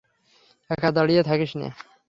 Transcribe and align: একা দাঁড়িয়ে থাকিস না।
একা 0.69 0.89
দাঁড়িয়ে 0.91 1.21
থাকিস 1.23 1.51
না। 1.55 1.67